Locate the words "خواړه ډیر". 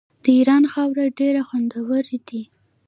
0.71-1.35